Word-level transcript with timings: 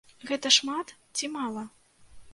Гэта 0.29 0.51
шмат 0.57 0.95
ці 1.19 1.29
мала? 1.37 1.67